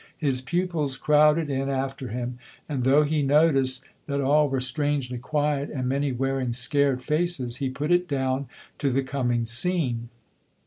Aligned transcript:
His 0.17 0.41
pupils 0.41 0.97
crowded 0.97 1.51
in 1.51 1.69
after 1.69 2.07
him, 2.07 2.39
and 2.67 2.83
though 2.85 3.03
he 3.03 3.21
noticed 3.21 3.85
that 4.07 4.19
all 4.19 4.49
were 4.49 4.59
strangely 4.59 5.19
quiet 5.19 5.69
and 5.69 5.87
many 5.87 6.11
wearing 6.11 6.53
scared 6.53 7.03
faces, 7.03 7.57
he 7.57 7.69
put 7.69 7.91
it 7.91 8.07
down 8.07 8.47
to 8.79 8.89
the 8.89 9.03
coming 9.03 9.45
scene. 9.45 10.09